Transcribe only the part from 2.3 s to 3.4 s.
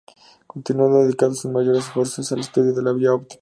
al estudio de la vía óptica.